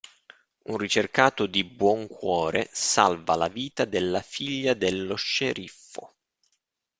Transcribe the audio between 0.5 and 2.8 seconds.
Un ricercato di buon cuore